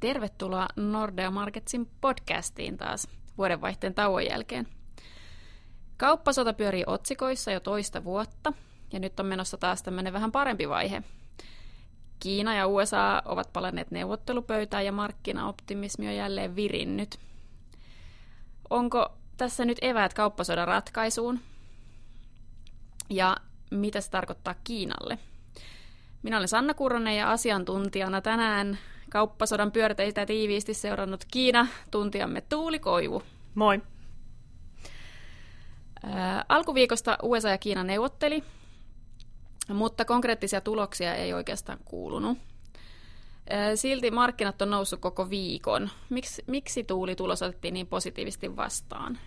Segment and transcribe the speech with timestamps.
[0.00, 3.08] Tervetuloa Nordea Marketsin podcastiin taas
[3.38, 4.66] vuodenvaihteen tauon jälkeen.
[5.96, 8.52] Kauppasota pyörii otsikoissa jo toista vuotta,
[8.92, 11.02] ja nyt on menossa taas tämmöinen vähän parempi vaihe.
[12.20, 17.18] Kiina ja USA ovat palanneet neuvottelupöytään ja markkinaoptimismi on jälleen virinnyt.
[18.70, 21.40] Onko tässä nyt eväät kauppasodan ratkaisuun?
[23.10, 23.36] Ja
[23.70, 25.18] mitä se tarkoittaa Kiinalle?
[26.22, 28.78] Minä olen Sanna Kuronen ja asiantuntijana tänään
[29.10, 33.22] kauppasodan pyörteistä tiiviisti seurannut Kiina-tuntijamme Tuuli Koivu.
[33.54, 33.82] Moi.
[36.02, 38.44] Ää, alkuviikosta USA ja Kiina neuvotteli,
[39.68, 42.38] mutta konkreettisia tuloksia ei oikeastaan kuulunut.
[43.50, 45.90] Ää, silti markkinat on noussut koko viikon.
[46.10, 49.18] Miks, miksi Tuuli tulos otettiin niin positiivisesti vastaan?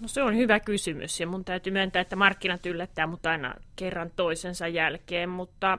[0.00, 4.10] No se on hyvä kysymys ja mun täytyy myöntää, että markkinat yllättää mut aina kerran
[4.16, 5.78] toisensa jälkeen, mutta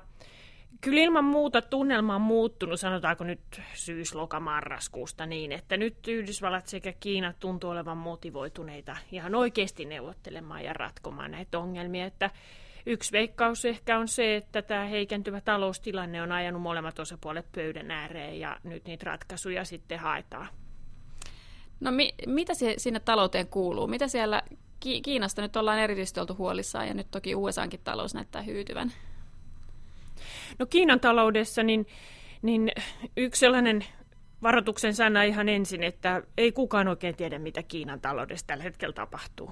[0.82, 7.34] Kyllä ilman muuta tunnelma on muuttunut, sanotaanko nyt syys-loka-marraskuusta niin, että nyt Yhdysvallat sekä Kiina
[7.40, 12.30] tuntuu olevan motivoituneita ihan oikeasti neuvottelemaan ja ratkomaan näitä ongelmia, että
[12.88, 18.40] Yksi veikkaus ehkä on se, että tämä heikentyvä taloustilanne on ajanut molemmat osapuolet pöydän ääreen
[18.40, 20.48] ja nyt niitä ratkaisuja sitten haetaan.
[21.80, 23.88] No mi- mitä se sinne talouteen kuuluu?
[23.88, 24.44] Mitä siellä
[24.80, 28.92] Ki- Kiinasta nyt ollaan erityisesti oltu huolissaan ja nyt toki USAnkin talous näyttää hyytyvän?
[30.60, 31.88] No Kiinan taloudessa niin,
[32.42, 32.72] niin
[33.18, 33.86] yksi sellainen
[34.44, 39.52] varoituksen sana ihan ensin, että ei kukaan oikein tiedä, mitä Kiinan taloudessa tällä hetkellä tapahtuu.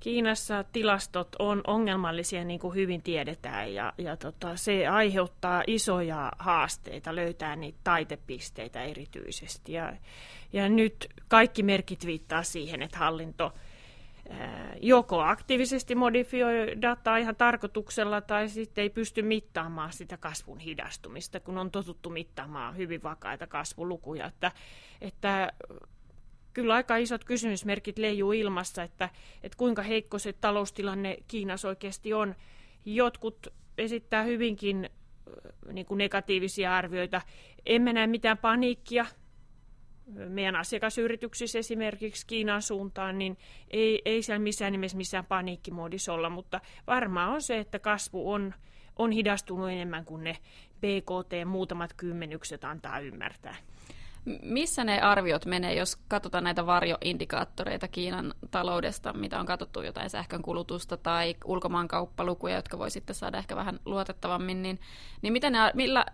[0.00, 7.14] Kiinassa tilastot on ongelmallisia, niin kuin hyvin tiedetään, ja, ja tota, se aiheuttaa isoja haasteita
[7.14, 9.72] löytää niitä taitepisteitä erityisesti.
[9.72, 9.92] Ja,
[10.52, 13.52] ja nyt kaikki merkit viittaa siihen, että hallinto–
[14.80, 21.58] joko aktiivisesti modifioi dataa ihan tarkoituksella tai sitten ei pysty mittaamaan sitä kasvun hidastumista, kun
[21.58, 24.26] on totuttu mittaamaan hyvin vakaita kasvulukuja.
[24.26, 24.52] Että,
[25.00, 25.52] että
[26.52, 29.08] kyllä aika isot kysymysmerkit leijuu ilmassa, että,
[29.42, 32.34] että kuinka heikko se taloustilanne Kiinassa oikeasti on.
[32.84, 33.46] Jotkut
[33.78, 34.90] esittää hyvinkin
[35.72, 37.20] niin kuin negatiivisia arvioita.
[37.66, 39.06] Emme näe mitään paniikkia
[40.14, 43.38] meidän asiakasyrityksissä esimerkiksi Kiinan suuntaan, niin
[43.70, 48.54] ei, ei siellä missään nimessä missään paniikkimoodissa olla, mutta varmaan on se, että kasvu on,
[48.96, 50.36] on hidastunut enemmän kuin ne
[50.80, 53.56] BKT muutamat kymmenykset antaa ymmärtää.
[54.42, 60.42] Missä ne arviot menee, jos katsotaan näitä varjoindikaattoreita Kiinan taloudesta, mitä on katsottu jotain sähkön
[60.42, 64.80] kulutusta tai ulkomaankauppalukuja, jotka voi sitten saada ehkä vähän luotettavammin, niin,
[65.22, 66.06] niin miten ne, millä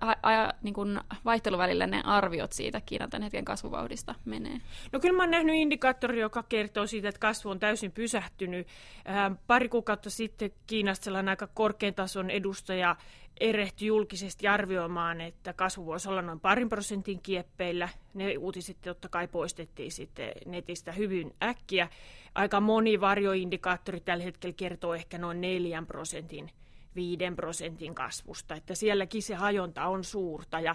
[0.62, 4.60] niin kuin vaihteluvälillä ne arviot siitä Kiinan tämän hetken kasvuvauhdista menee?
[4.92, 8.66] No kyllä mä oon nähnyt indikaattori, joka kertoo siitä, että kasvu on täysin pysähtynyt.
[9.08, 12.96] Äh, pari kuukautta sitten Kiinasta sellainen aika korkean tason edustaja
[13.40, 17.88] erehtyi julkisesti arvioimaan, että kasvu voisi olla noin parin prosentin kieppeillä.
[18.14, 21.88] Ne uutiset totta kai poistettiin sitten netistä hyvin äkkiä.
[22.34, 26.50] Aika moni varjoindikaattori tällä hetkellä kertoo ehkä noin neljän prosentin
[26.96, 30.60] 5 prosentin kasvusta, että sielläkin se hajonta on suurta.
[30.60, 30.74] Ja,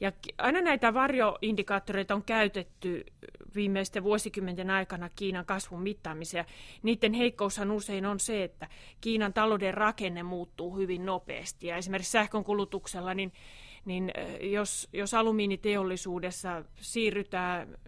[0.00, 3.04] ja aina näitä varjoindikaattoreita on käytetty
[3.54, 6.44] viimeisten vuosikymmenten aikana Kiinan kasvun mittaamiseen.
[6.82, 8.68] Niiden heikkoushan usein on se, että
[9.00, 11.66] Kiinan talouden rakenne muuttuu hyvin nopeasti.
[11.66, 13.32] Ja esimerkiksi sähkön kulutuksella, niin
[13.84, 17.78] niin jos, jos alumiiniteollisuudessa siirrytään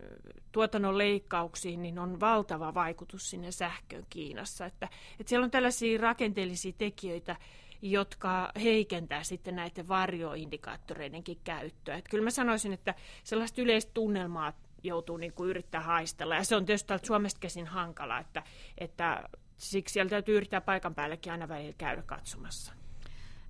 [0.53, 4.66] tuotannon leikkauksiin, niin on valtava vaikutus sinne sähköön Kiinassa.
[4.66, 4.88] Että,
[5.20, 7.37] että siellä on tällaisia rakenteellisia tekijöitä,
[7.82, 11.97] jotka heikentää sitten näiden varjoindikaattoreidenkin käyttöä.
[11.97, 12.94] Että kyllä mä sanoisin, että
[13.25, 16.34] sellaista yleistä tunnelmaa joutuu niin kuin yrittää haistella.
[16.34, 18.43] Ja se on tietysti täältä Suomesta käsin hankala, että,
[18.78, 22.72] että siksi siellä täytyy yrittää paikan päällekin aina välillä käydä katsomassa.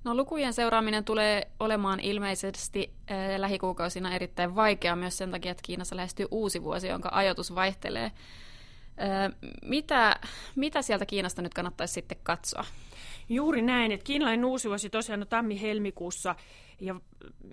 [0.05, 5.97] No lukujen seuraaminen tulee olemaan ilmeisesti äh, lähikuukausina erittäin vaikeaa myös sen takia, että Kiinassa
[5.97, 8.05] lähestyy uusi vuosi, jonka ajoitus vaihtelee.
[8.05, 9.33] Äh,
[9.63, 10.21] mitä,
[10.57, 12.65] mitä sieltä Kiinasta nyt kannattaisi sitten katsoa?
[13.33, 16.35] Juuri näin, että kiinalainen uusi vuosi tosiaan on tammi-helmikuussa
[16.81, 16.95] ja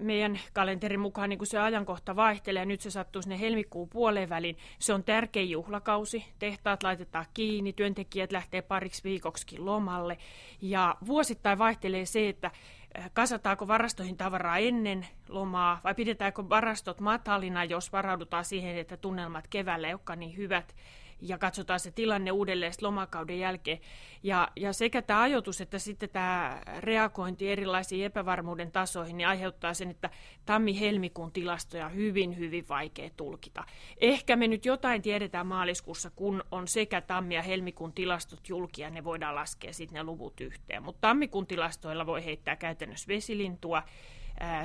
[0.01, 4.29] meidän kalenterin mukaan niin kun se ajankohta vaihtelee, ja nyt se sattuu sinne helmikuun puoleen
[4.29, 4.57] väliin.
[4.79, 10.17] Se on tärkeä juhlakausi, tehtaat laitetaan kiinni, työntekijät lähtee pariksi viikoksikin lomalle,
[10.61, 12.51] ja vuosittain vaihtelee se, että
[12.97, 19.47] äh, kasataanko varastoihin tavaraa ennen lomaa vai pidetäänkö varastot matalina, jos varaudutaan siihen, että tunnelmat
[19.47, 20.75] keväällä ei olekaan niin hyvät
[21.21, 23.79] ja katsotaan se tilanne uudelleen lomakauden jälkeen.
[24.23, 29.89] Ja, ja sekä tämä ajoitus että sitten tämä reagointi erilaisiin epävarmuuden tasoihin niin aiheuttaa sen,
[29.89, 30.09] että
[30.45, 33.63] tammi-helmikuun tilastoja hyvin, hyvin vaikea tulkita.
[34.01, 39.03] Ehkä me nyt jotain tiedetään maaliskuussa, kun on sekä tammi- ja helmikuun tilastot julkia, ne
[39.03, 40.83] voidaan laskea sitten ne luvut yhteen.
[40.83, 43.83] Mutta tammikuun tilastoilla voi heittää käytännössä vesilintua,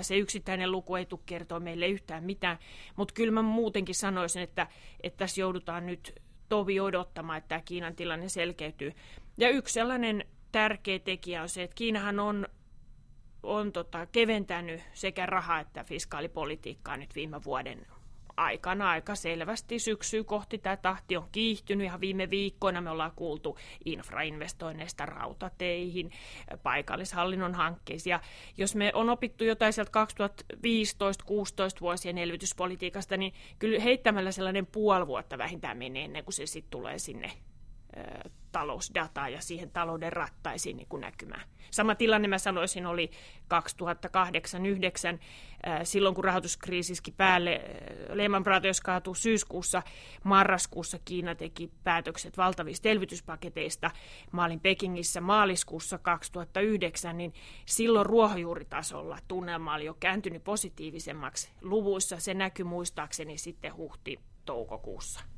[0.02, 2.58] Se yksittäinen luku ei tule kertoa meille yhtään mitään,
[2.96, 4.66] mutta kyllä mä muutenkin sanoisin, että,
[5.02, 6.22] että tässä joudutaan nyt
[6.54, 8.92] tovi odottamaan, että tämä Kiinan tilanne selkeytyy.
[9.38, 12.46] Ja yksi sellainen tärkeä tekijä on se, että Kiinahan on,
[13.42, 17.86] on tota, keventänyt sekä raha- että fiskaalipolitiikkaa nyt viime vuoden
[18.36, 21.84] aikana aika selvästi syksyä kohti tämä tahti on kiihtynyt.
[21.84, 26.10] Ihan viime viikkoina me ollaan kuultu infrainvestoinneista rautateihin,
[26.62, 28.10] paikallishallinnon hankkeisiin.
[28.10, 28.20] Ja
[28.56, 30.06] jos me on opittu jotain sieltä
[30.56, 36.70] 2015-16 vuosien elvytyspolitiikasta, niin kyllä heittämällä sellainen puoli vuotta vähintään menee ennen kuin se sitten
[36.70, 37.32] tulee sinne
[38.52, 41.49] talousdataa ja siihen talouden rattaisiin niin näkymään.
[41.70, 43.11] Sama tilanne mä sanoisin oli
[43.82, 45.19] 2008-2009,
[45.82, 47.61] silloin kun rahoituskriisiskin päälle
[48.12, 49.82] Lehman Brothers kaatui syyskuussa,
[50.25, 53.91] marraskuussa Kiina teki päätökset valtavista elvytyspaketeista.
[54.32, 57.32] Mä olin Pekingissä maaliskuussa 2009, niin
[57.67, 61.50] silloin ruohonjuuritasolla tunnelma oli jo kääntynyt positiivisemmaksi.
[61.62, 65.33] Luvuissa se näkyi muistaakseni sitten huhti-toukokuussa.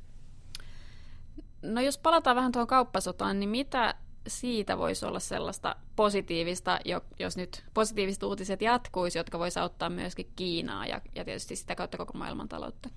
[1.61, 3.95] No jos palataan vähän tuohon kauppasotaan, niin mitä
[4.27, 6.79] siitä voisi olla sellaista positiivista,
[7.19, 11.97] jos nyt positiiviset uutiset jatkuisi, jotka voisi auttaa myöskin Kiinaa ja, ja tietysti sitä kautta
[11.97, 12.89] koko maailmantaloutta?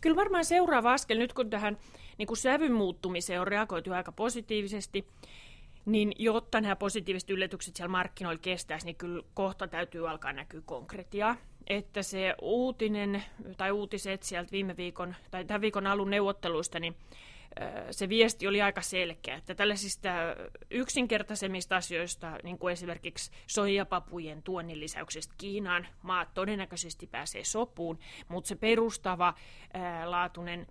[0.00, 1.78] Kyllä varmaan seuraava askel, nyt kun tähän
[2.18, 5.08] niin kuin sävyn muuttumiseen on reagoitu aika positiivisesti,
[5.84, 11.36] niin jotta nämä positiiviset yllätykset siellä markkinoilla kestäisi, niin kyllä kohta täytyy alkaa näkyä konkretiaa.
[11.66, 13.22] Että se uutinen
[13.56, 16.96] tai uutiset sieltä viime viikon tai tämän viikon alun neuvotteluista, niin
[17.90, 20.08] se viesti oli aika selkeä, että tällaisista
[20.70, 28.56] yksinkertaisemmista asioista, niin kuin esimerkiksi soijapapujen tuonnin lisäyksestä Kiinaan, maat todennäköisesti pääsee sopuun, mutta se
[28.56, 29.34] perustava
[30.04, 30.66] laatuinen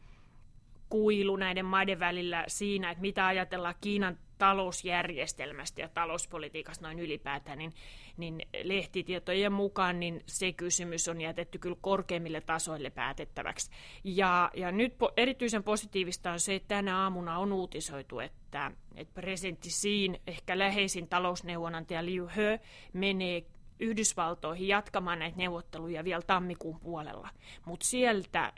[0.89, 7.73] kuilu näiden maiden välillä siinä, että mitä ajatellaan Kiinan talousjärjestelmästä ja talouspolitiikasta noin ylipäätään, niin,
[8.17, 13.71] niin lehtitietojen mukaan niin se kysymys on jätetty kyllä korkeimmille tasoille päätettäväksi.
[14.03, 19.21] Ja, ja nyt po, erityisen positiivista on se, että tänä aamuna on uutisoitu, että, että
[19.21, 22.59] presidentti Siin, ehkä läheisin talousneuvonantaja Liu He,
[22.93, 23.43] menee
[23.79, 27.29] Yhdysvaltoihin jatkamaan näitä neuvotteluja vielä tammikuun puolella.
[27.65, 28.53] Mutta sieltä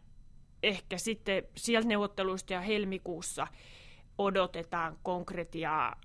[0.64, 3.48] ehkä sitten sieltä neuvotteluista ja helmikuussa
[4.18, 5.96] odotetaan konkretiaa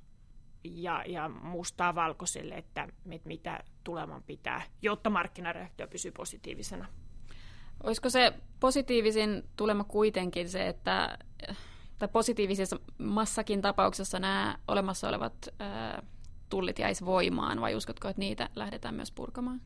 [0.65, 6.87] ja, ja mustaa valkoiselle, että, että mitä tuleman pitää, jotta markkinareaktio pysyy positiivisena.
[7.83, 11.19] Olisiko se positiivisin tulema kuitenkin se, että
[11.99, 16.03] tai positiivisessa massakin tapauksessa nämä olemassa olevat ää,
[16.49, 19.61] tullit jäisi voimaan, vai uskotko, että niitä lähdetään myös purkamaan?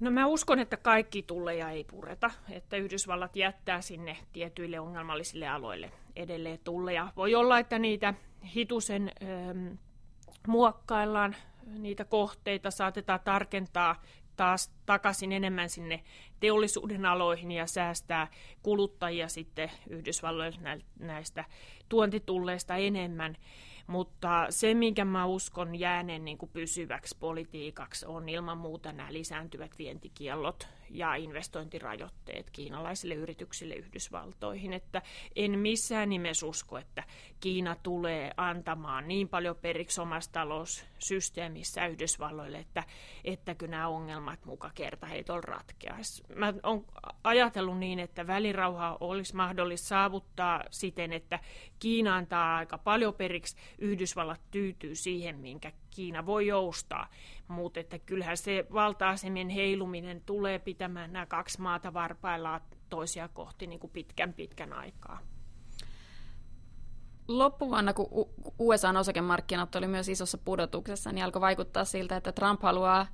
[0.00, 5.92] No mä uskon, että kaikki tulleja ei pureta, että Yhdysvallat jättää sinne tietyille ongelmallisille aloille
[6.16, 7.12] edelleen tulleja.
[7.16, 8.14] Voi olla, että niitä
[8.54, 9.66] hitusen ähm,
[10.46, 14.02] muokkaillaan, niitä kohteita saatetaan tarkentaa
[14.36, 16.02] taas takaisin enemmän sinne
[16.40, 18.28] teollisuuden aloihin ja säästää
[18.62, 21.44] kuluttajia sitten Yhdysvalloille näistä
[21.88, 23.36] tuontitulleista enemmän.
[23.86, 29.78] Mutta se, minkä mä uskon jääneen niin kuin pysyväksi politiikaksi, on ilman muuta nämä lisääntyvät
[29.78, 34.72] vientikiellot ja investointirajoitteet kiinalaisille yrityksille Yhdysvaltoihin.
[34.72, 35.02] Että
[35.36, 37.04] en missään nimessä usko, että
[37.40, 42.84] Kiina tulee antamaan niin paljon periksi omassa taloussysteemissä Yhdysvalloille, että,
[43.24, 46.22] ettäkö nämä ongelmat muka kerta heitolla ratkeaisi.
[46.34, 46.84] Mä oon
[47.24, 51.38] ajatellut niin, että välirauha olisi mahdollista saavuttaa siten, että
[51.78, 57.08] Kiina antaa aika paljon periksi, Yhdysvallat tyytyy siihen, minkä Kiina voi joustaa,
[57.48, 63.80] mutta että kyllähän se valta-asemien heiluminen tulee pitämään nämä kaksi maata varpaillaan toisia kohti niin
[63.80, 65.18] kuin pitkän pitkän aikaa.
[67.28, 73.06] Loppuvuonna, kun USA-osakemarkkinat oli myös isossa pudotuksessa, niin alkoi vaikuttaa siltä, että Trump haluaa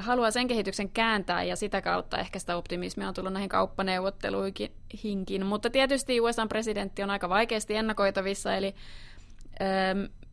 [0.00, 5.46] haluaa sen kehityksen kääntää ja sitä kautta ehkä sitä optimismia on tullut näihin kauppaneuvotteluihinkin.
[5.46, 8.74] Mutta tietysti USA-presidentti on aika vaikeasti ennakoitavissa, eli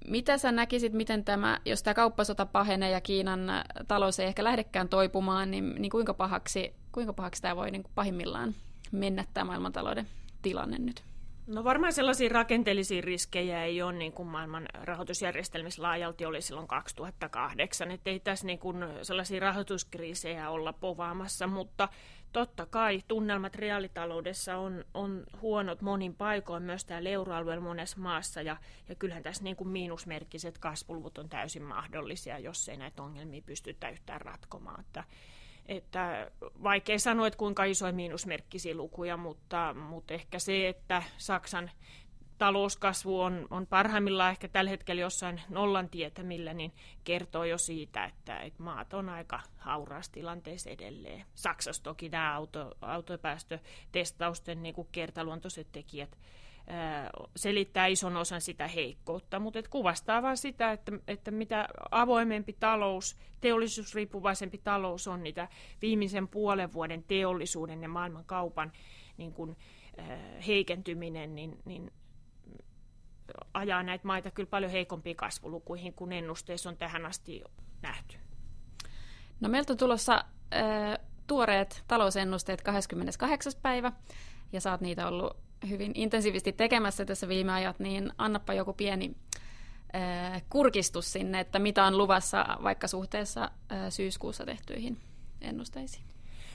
[0.07, 3.39] mitä sä näkisit, miten tämä, jos tämä kauppasota pahenee ja Kiinan
[3.87, 7.91] talous ei ehkä lähdekään toipumaan, niin, niin kuinka, pahaksi, kuinka pahaksi tämä voi niin kuin
[7.95, 8.55] pahimmillaan
[8.91, 10.07] mennä tämä maailmantalouden
[10.41, 11.03] tilanne nyt?
[11.47, 17.91] No varmaan sellaisia rakenteellisia riskejä ei ole niin kuin maailman rahoitusjärjestelmissä laajalti oli silloin 2008,
[17.91, 21.89] että ei tässä niin kuin sellaisia rahoituskriisejä olla povaamassa, mutta
[22.37, 28.57] totta kai tunnelmat reaalitaloudessa on, on huonot monin paikoin, myös täällä euroalueella monessa maassa, ja,
[28.89, 33.89] ja kyllähän tässä niin kuin miinusmerkkiset kasvuluvut on täysin mahdollisia, jos ei näitä ongelmia pystytä
[33.89, 34.79] yhtään ratkomaan.
[34.79, 35.03] Että,
[35.65, 36.31] että
[36.63, 41.71] vaikea sanoa, että kuinka isoja miinusmerkkisiä lukuja, mutta, mutta ehkä se, että Saksan
[42.37, 48.39] talouskasvu on, on parhaimmillaan ehkä tällä hetkellä jossain nollan tietämillä, niin kertoo jo siitä, että,
[48.39, 51.25] että maat on aika hauraassa tilanteessa edelleen.
[51.35, 56.17] Saksassa toki nämä auto, autopäästötestausten niin kuin kertaluontoiset tekijät
[57.35, 63.17] selittää ison osan sitä heikkoutta, mutta et kuvastaa vain sitä, että, että mitä avoimempi talous,
[63.41, 65.47] teollisuusriippuvaisempi talous on, niitä
[65.81, 68.71] viimeisen puolen vuoden teollisuuden ja maailman kaupan
[69.17, 69.55] niin kun,
[70.47, 71.91] heikentyminen, niin, niin
[73.53, 77.43] ajaa näitä maita kyllä paljon heikompiin kasvulukuihin kuin ennusteissa on tähän asti
[77.81, 78.17] nähty.
[79.39, 83.53] No meiltä on tulossa äh, tuoreet talousennusteet 28.
[83.61, 83.91] päivä,
[84.53, 85.37] ja sä oot niitä ollut
[85.69, 89.15] hyvin intensiivisesti tekemässä tässä viime ajat, niin annappa joku pieni
[89.95, 94.97] äh, kurkistus sinne, että mitä on luvassa vaikka suhteessa äh, syyskuussa tehtyihin
[95.41, 96.03] ennusteisiin.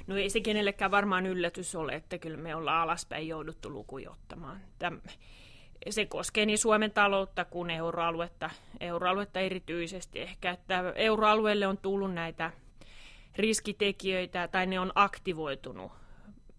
[0.07, 4.61] No ei se kenellekään varmaan yllätys ole, että kyllä me ollaan alaspäin jouduttu lukuja ottamaan.
[4.79, 5.01] Täm,
[5.91, 12.51] se koskee niin Suomen taloutta kuin euroaluetta, euroaluetta erityisesti ehkä, että euroalueelle on tullut näitä
[13.37, 15.93] riskitekijöitä tai ne on aktivoitunut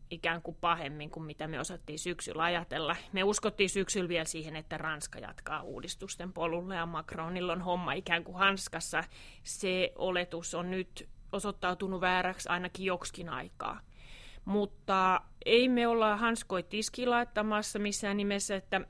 [0.10, 2.96] ikään kuin pahemmin kuin mitä me osattiin syksyllä ajatella.
[3.12, 8.24] Me uskottiin syksyllä vielä siihen, että Ranska jatkaa uudistusten polulle ja Macronilla on homma ikään
[8.24, 9.04] kuin hanskassa.
[9.44, 13.80] Se oletus on nyt osoittautunut vääräksi ainakin joksikin aikaa.
[14.46, 18.82] Mutta ei me olla hanskoi tiskiin laittamassa missään nimessä, että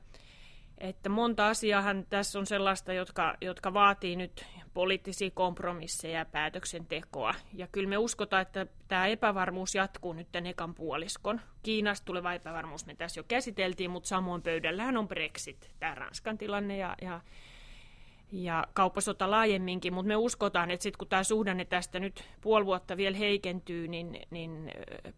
[0.78, 7.34] että monta asiaahan tässä on sellaista, jotka, jotka vaatii nyt poliittisia kompromisseja ja päätöksentekoa.
[7.52, 11.40] Ja kyllä me uskotaan, että tämä epävarmuus jatkuu nyt tämän ekan puoliskon.
[11.62, 16.76] Kiinasta tuleva epävarmuus me tässä jo käsiteltiin, mutta samoin pöydällähän on Brexit, tämä Ranskan tilanne
[16.76, 17.20] ja, ja
[18.34, 22.96] ja kauppasota laajemminkin, mutta me uskotaan, että sitten kun tämä suhdanne tästä nyt puoli vuotta
[22.96, 24.70] vielä heikentyy, niin, niin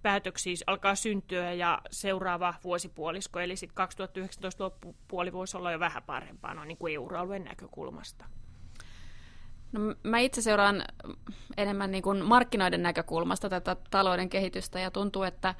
[0.02, 6.54] päätöksiä alkaa syntyä ja seuraava vuosipuolisko, eli sitten 2019 loppupuoli voisi olla jo vähän parempaa
[6.54, 8.24] noin niin kuin euroalueen näkökulmasta.
[9.72, 10.84] No, mä itse seuraan
[11.56, 15.54] enemmän niin kuin markkinoiden näkökulmasta tätä talouden kehitystä ja tuntuu, että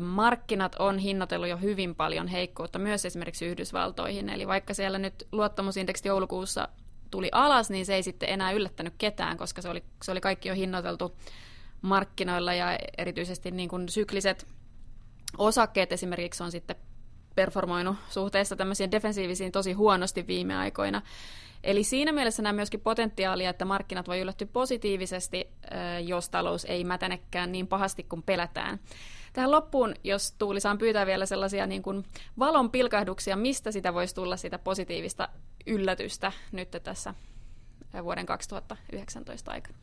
[0.00, 4.28] markkinat on hinnoitellut jo hyvin paljon heikkoutta myös esimerkiksi Yhdysvaltoihin.
[4.28, 6.68] Eli vaikka siellä nyt luottamusindeksi joulukuussa
[7.10, 10.48] tuli alas, niin se ei sitten enää yllättänyt ketään, koska se oli, se oli kaikki
[10.48, 11.16] jo hinnoiteltu
[11.82, 14.46] markkinoilla ja erityisesti niin kuin sykliset
[15.38, 16.76] osakkeet esimerkiksi on sitten
[17.34, 21.02] performoinut suhteessa tämmöisiin defensiivisiin tosi huonosti viime aikoina.
[21.64, 25.48] Eli siinä mielessä näen myöskin potentiaalia, että markkinat voi yllättyä positiivisesti,
[26.04, 28.80] jos talous ei mätänekään niin pahasti kuin pelätään.
[29.32, 32.04] Tähän loppuun, jos Tuuli saan pyytää vielä sellaisia niin kuin
[32.38, 35.28] valon pilkahduksia, mistä sitä voisi tulla sitä positiivista
[35.66, 37.14] yllätystä nyt tässä
[38.02, 39.78] vuoden 2019 aikana?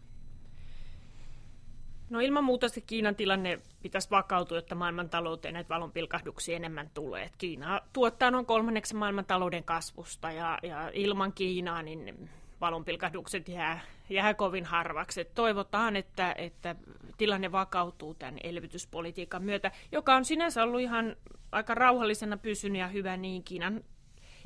[2.10, 7.30] No ilman muuta se Kiinan tilanne pitäisi vakautua, että maailmantalouteen näitä valonpilkahduksia enemmän tulee.
[7.38, 12.30] Kiina tuottaa noin kolmanneksi maailmantalouden kasvusta ja, ja ilman Kiinaa niin
[12.62, 15.22] valonpilkahdukset jää, jää kovin harvaksi.
[15.22, 16.76] Et toivotaan, että, että
[17.18, 21.16] tilanne vakautuu tämän elvytyspolitiikan myötä, joka on sinänsä ollut ihan
[21.52, 23.84] aika rauhallisena pysynyt ja hyvä niin Kiinan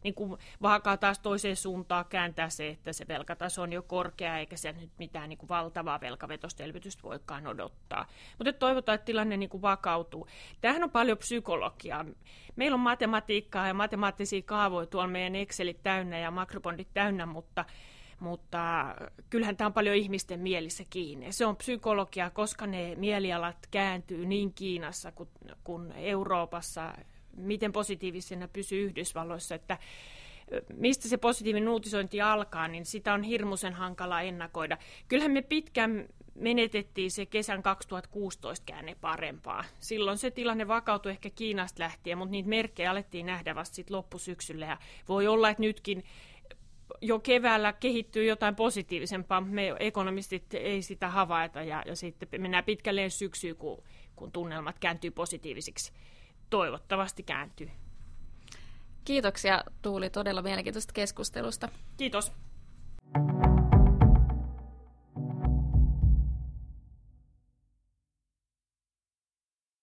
[0.03, 4.57] niin kuin vaakaa taas toiseen suuntaan kääntää se, että se velkataso on jo korkea, eikä
[4.57, 8.05] se nyt mitään niin kuin valtavaa velkavetosta elvytystä voikaan odottaa.
[8.37, 10.27] Mutta toivotaan, että tilanne niin kuin vakautuu.
[10.61, 12.05] Tämähän on paljon psykologiaa.
[12.55, 17.65] Meillä on matematiikkaa ja matemaattisia kaavoja tuolla meidän Excelit täynnä ja makrobondit täynnä, mutta
[18.19, 18.95] mutta
[19.29, 21.31] kyllähän tämä on paljon ihmisten mielissä kiinni.
[21.31, 25.11] Se on psykologia, koska ne mielialat kääntyy niin Kiinassa
[25.63, 26.93] kuin Euroopassa,
[27.39, 29.77] miten positiivisena pysyy Yhdysvalloissa, että
[30.73, 34.77] mistä se positiivinen uutisointi alkaa, niin sitä on hirmuisen hankala ennakoida.
[35.07, 39.63] Kyllähän me pitkään menetettiin se kesän 2016 käänne parempaa.
[39.79, 44.65] Silloin se tilanne vakautui ehkä Kiinasta lähtien, mutta niitä merkkejä alettiin nähdä vasta sitten loppusyksyllä.
[44.65, 44.77] Ja
[45.09, 46.03] voi olla, että nytkin
[47.01, 49.41] jo keväällä kehittyy jotain positiivisempaa.
[49.41, 53.83] Me ekonomistit ei sitä havaita ja, ja sitten mennään pitkälle syksyyn, kun,
[54.15, 55.91] kun tunnelmat kääntyy positiivisiksi.
[56.49, 57.69] Toivottavasti kääntyy.
[59.05, 61.69] Kiitoksia Tuuli todella mielenkiintoisesta keskustelusta.
[61.97, 62.31] Kiitos.